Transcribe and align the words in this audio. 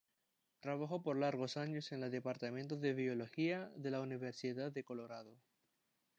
Trabajó 0.61 1.03
por 1.03 1.15
largos 1.15 1.57
años 1.57 1.91
en 1.91 2.01
el 2.01 2.09
"Departamento 2.09 2.75
de 2.75 2.95
Biología", 2.95 3.71
de 3.75 3.91
la 3.91 4.01
Universidad 4.01 4.71
de 4.71 4.83
Colorado. 4.83 5.37